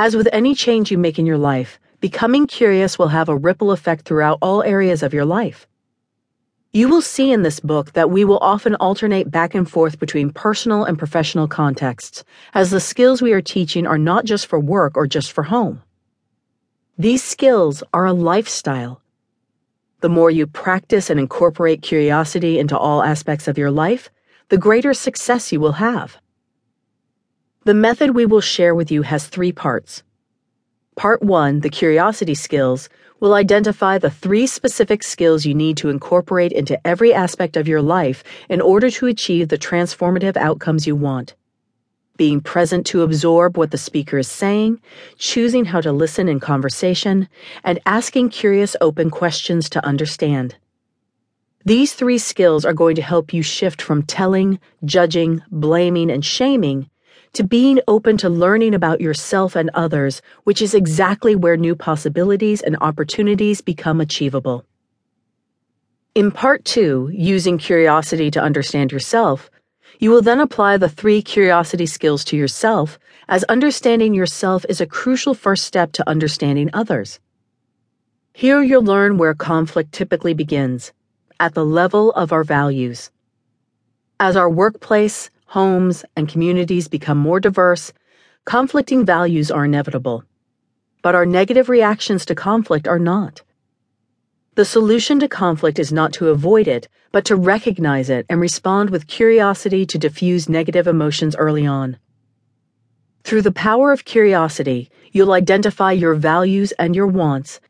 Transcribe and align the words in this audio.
As 0.00 0.16
with 0.16 0.30
any 0.32 0.54
change 0.54 0.90
you 0.90 0.96
make 0.96 1.18
in 1.18 1.26
your 1.26 1.36
life, 1.36 1.78
becoming 2.00 2.46
curious 2.46 2.98
will 2.98 3.08
have 3.08 3.28
a 3.28 3.36
ripple 3.36 3.70
effect 3.70 4.06
throughout 4.06 4.38
all 4.40 4.62
areas 4.62 5.02
of 5.02 5.12
your 5.12 5.26
life. 5.26 5.66
You 6.72 6.88
will 6.88 7.02
see 7.02 7.30
in 7.30 7.42
this 7.42 7.60
book 7.60 7.92
that 7.92 8.08
we 8.08 8.24
will 8.24 8.38
often 8.38 8.76
alternate 8.76 9.30
back 9.30 9.54
and 9.54 9.70
forth 9.70 9.98
between 9.98 10.32
personal 10.32 10.84
and 10.84 10.98
professional 10.98 11.46
contexts, 11.48 12.24
as 12.54 12.70
the 12.70 12.80
skills 12.80 13.20
we 13.20 13.34
are 13.34 13.42
teaching 13.42 13.86
are 13.86 13.98
not 13.98 14.24
just 14.24 14.46
for 14.46 14.58
work 14.58 14.96
or 14.96 15.06
just 15.06 15.32
for 15.32 15.42
home. 15.42 15.82
These 16.96 17.22
skills 17.22 17.82
are 17.92 18.06
a 18.06 18.14
lifestyle. 18.14 19.02
The 20.00 20.08
more 20.08 20.30
you 20.30 20.46
practice 20.46 21.10
and 21.10 21.20
incorporate 21.20 21.82
curiosity 21.82 22.58
into 22.58 22.78
all 22.78 23.02
aspects 23.02 23.48
of 23.48 23.58
your 23.58 23.70
life, 23.70 24.08
the 24.48 24.56
greater 24.56 24.94
success 24.94 25.52
you 25.52 25.60
will 25.60 25.72
have. 25.72 26.16
The 27.70 27.74
method 27.74 28.16
we 28.16 28.26
will 28.26 28.40
share 28.40 28.74
with 28.74 28.90
you 28.90 29.02
has 29.02 29.28
three 29.28 29.52
parts. 29.52 30.02
Part 30.96 31.22
1, 31.22 31.60
the 31.60 31.70
curiosity 31.70 32.34
skills, 32.34 32.88
will 33.20 33.32
identify 33.32 33.96
the 33.96 34.10
three 34.10 34.48
specific 34.48 35.04
skills 35.04 35.46
you 35.46 35.54
need 35.54 35.76
to 35.76 35.88
incorporate 35.88 36.50
into 36.50 36.84
every 36.84 37.14
aspect 37.14 37.56
of 37.56 37.68
your 37.68 37.80
life 37.80 38.24
in 38.48 38.60
order 38.60 38.90
to 38.90 39.06
achieve 39.06 39.50
the 39.50 39.56
transformative 39.56 40.36
outcomes 40.36 40.84
you 40.84 40.96
want. 40.96 41.36
Being 42.16 42.40
present 42.40 42.86
to 42.86 43.02
absorb 43.02 43.56
what 43.56 43.70
the 43.70 43.78
speaker 43.78 44.18
is 44.18 44.26
saying, 44.26 44.80
choosing 45.16 45.66
how 45.66 45.80
to 45.80 45.92
listen 45.92 46.26
in 46.28 46.40
conversation, 46.40 47.28
and 47.62 47.78
asking 47.86 48.30
curious 48.30 48.74
open 48.80 49.10
questions 49.10 49.70
to 49.70 49.86
understand. 49.86 50.56
These 51.64 51.92
three 51.92 52.18
skills 52.18 52.64
are 52.64 52.74
going 52.74 52.96
to 52.96 53.02
help 53.02 53.32
you 53.32 53.44
shift 53.44 53.80
from 53.80 54.02
telling, 54.02 54.58
judging, 54.84 55.40
blaming, 55.52 56.10
and 56.10 56.24
shaming 56.24 56.90
to 57.32 57.44
being 57.44 57.80
open 57.86 58.16
to 58.18 58.28
learning 58.28 58.74
about 58.74 59.00
yourself 59.00 59.56
and 59.56 59.70
others, 59.74 60.20
which 60.44 60.60
is 60.60 60.74
exactly 60.74 61.36
where 61.36 61.56
new 61.56 61.76
possibilities 61.76 62.60
and 62.60 62.76
opportunities 62.80 63.60
become 63.60 64.00
achievable. 64.00 64.64
In 66.14 66.32
part 66.32 66.64
two, 66.64 67.08
using 67.12 67.56
curiosity 67.56 68.30
to 68.32 68.42
understand 68.42 68.90
yourself, 68.90 69.48
you 70.00 70.10
will 70.10 70.22
then 70.22 70.40
apply 70.40 70.76
the 70.76 70.88
three 70.88 71.22
curiosity 71.22 71.86
skills 71.86 72.24
to 72.24 72.36
yourself, 72.36 72.98
as 73.28 73.44
understanding 73.44 74.12
yourself 74.14 74.66
is 74.68 74.80
a 74.80 74.86
crucial 74.86 75.34
first 75.34 75.64
step 75.64 75.92
to 75.92 76.08
understanding 76.08 76.70
others. 76.72 77.20
Here 78.32 78.62
you'll 78.62 78.82
learn 78.82 79.18
where 79.18 79.34
conflict 79.34 79.92
typically 79.92 80.34
begins 80.34 80.92
at 81.38 81.54
the 81.54 81.64
level 81.64 82.12
of 82.12 82.32
our 82.32 82.44
values. 82.44 83.10
As 84.18 84.36
our 84.36 84.50
workplace, 84.50 85.30
homes, 85.50 86.04
and 86.14 86.28
communities 86.28 86.86
become 86.86 87.18
more 87.18 87.40
diverse, 87.40 87.92
conflicting 88.44 89.04
values 89.04 89.50
are 89.50 89.64
inevitable. 89.64 90.22
But 91.02 91.16
our 91.16 91.26
negative 91.26 91.68
reactions 91.68 92.24
to 92.26 92.36
conflict 92.36 92.86
are 92.86 93.00
not. 93.00 93.42
The 94.54 94.64
solution 94.64 95.18
to 95.18 95.28
conflict 95.28 95.80
is 95.80 95.92
not 95.92 96.12
to 96.14 96.28
avoid 96.28 96.68
it, 96.68 96.86
but 97.10 97.24
to 97.24 97.34
recognize 97.34 98.10
it 98.10 98.26
and 98.28 98.40
respond 98.40 98.90
with 98.90 99.08
curiosity 99.08 99.84
to 99.86 99.98
diffuse 99.98 100.48
negative 100.48 100.86
emotions 100.86 101.34
early 101.34 101.66
on. 101.66 101.96
Through 103.24 103.42
the 103.42 103.50
power 103.50 103.90
of 103.90 104.04
curiosity, 104.04 104.88
you'll 105.10 105.32
identify 105.32 105.90
your 105.90 106.14
values 106.14 106.70
and 106.78 106.94
your 106.94 107.08
wants, 107.08 107.60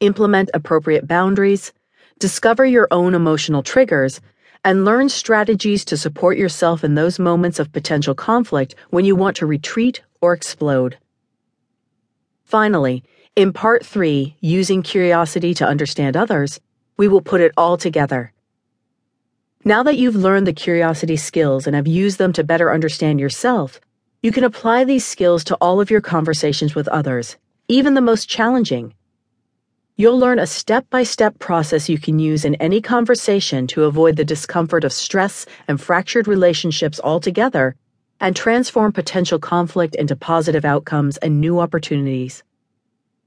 implement 0.00 0.50
appropriate 0.52 1.08
boundaries, 1.08 1.72
discover 2.18 2.66
your 2.66 2.88
own 2.90 3.14
emotional 3.14 3.62
triggers, 3.62 4.20
and 4.66 4.84
learn 4.84 5.08
strategies 5.08 5.84
to 5.84 5.96
support 5.96 6.36
yourself 6.36 6.82
in 6.82 6.96
those 6.96 7.20
moments 7.20 7.60
of 7.60 7.70
potential 7.72 8.16
conflict 8.16 8.74
when 8.90 9.04
you 9.04 9.14
want 9.14 9.36
to 9.36 9.46
retreat 9.46 10.02
or 10.20 10.32
explode. 10.32 10.98
Finally, 12.44 13.04
in 13.36 13.52
part 13.52 13.86
three, 13.86 14.34
using 14.40 14.82
curiosity 14.82 15.54
to 15.54 15.64
understand 15.64 16.16
others, 16.16 16.58
we 16.96 17.06
will 17.06 17.20
put 17.20 17.40
it 17.40 17.52
all 17.56 17.76
together. 17.76 18.32
Now 19.64 19.84
that 19.84 19.98
you've 19.98 20.16
learned 20.16 20.48
the 20.48 20.52
curiosity 20.52 21.16
skills 21.16 21.68
and 21.68 21.76
have 21.76 21.86
used 21.86 22.18
them 22.18 22.32
to 22.32 22.42
better 22.42 22.72
understand 22.74 23.20
yourself, 23.20 23.80
you 24.20 24.32
can 24.32 24.42
apply 24.42 24.82
these 24.82 25.06
skills 25.06 25.44
to 25.44 25.54
all 25.60 25.80
of 25.80 25.92
your 25.92 26.00
conversations 26.00 26.74
with 26.74 26.88
others, 26.88 27.36
even 27.68 27.94
the 27.94 28.00
most 28.00 28.28
challenging. 28.28 28.94
You'll 29.98 30.18
learn 30.18 30.38
a 30.38 30.46
step 30.46 30.84
by 30.90 31.04
step 31.04 31.38
process 31.38 31.88
you 31.88 31.98
can 31.98 32.18
use 32.18 32.44
in 32.44 32.54
any 32.56 32.82
conversation 32.82 33.66
to 33.68 33.84
avoid 33.84 34.16
the 34.16 34.26
discomfort 34.26 34.84
of 34.84 34.92
stress 34.92 35.46
and 35.68 35.80
fractured 35.80 36.28
relationships 36.28 37.00
altogether 37.02 37.76
and 38.20 38.36
transform 38.36 38.92
potential 38.92 39.38
conflict 39.38 39.94
into 39.94 40.14
positive 40.14 40.66
outcomes 40.66 41.16
and 41.16 41.40
new 41.40 41.60
opportunities. 41.60 42.42